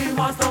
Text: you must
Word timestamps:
you 0.00 0.14
must 0.14 0.47